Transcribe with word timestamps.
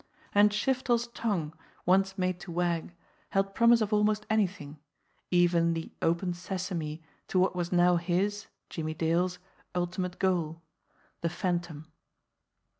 And 0.33 0.49
Shiftel's 0.49 1.05
tongue, 1.09 1.53
once 1.85 2.17
made 2.17 2.39
to 2.39 2.51
wag, 2.51 2.95
held 3.29 3.53
promise 3.53 3.81
of 3.81 3.93
almost 3.93 4.25
anything, 4.31 4.79
even 5.29 5.73
the 5.75 5.91
"Open 6.01 6.33
Ses 6.33 6.71
ame" 6.71 6.97
to 7.27 7.37
what 7.37 7.55
was 7.55 7.71
now 7.71 7.97
his, 7.97 8.47
Jimmie 8.67 8.95
Dale's, 8.95 9.37
ultimate 9.75 10.17
goal 10.17 10.63
the 11.21 11.29
Phantom. 11.29 11.85